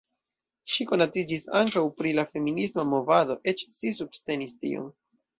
[0.75, 4.89] Ŝi konatiĝis ankaŭ pri la feminisma movado, eĉ ŝi subtenis tion.